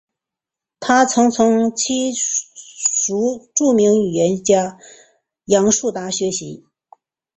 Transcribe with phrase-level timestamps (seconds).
[0.79, 4.79] 他曾从其叔著名语言学家
[5.45, 6.65] 杨树达学习。